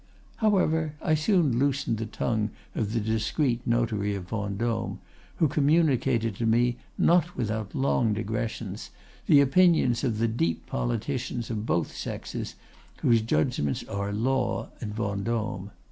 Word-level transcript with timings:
"However, 0.37 0.95
I 0.99 1.13
soon 1.13 1.59
loosened 1.59 1.97
the 1.99 2.07
tongue 2.07 2.49
of 2.73 2.91
the 2.91 2.99
discreet 2.99 3.61
notary 3.67 4.15
of 4.15 4.25
Vendôme, 4.29 4.97
who 5.35 5.47
communicated 5.47 6.33
to 6.37 6.47
me, 6.47 6.77
not 6.97 7.37
without 7.37 7.75
long 7.75 8.13
digressions, 8.15 8.89
the 9.27 9.41
opinions 9.41 10.03
of 10.03 10.17
the 10.17 10.27
deep 10.27 10.65
politicians 10.65 11.51
of 11.51 11.67
both 11.67 11.95
sexes 11.95 12.55
whose 13.03 13.21
judgments 13.21 13.83
are 13.83 14.11
law 14.11 14.71
in 14.81 14.91
Vendôme. 14.91 15.69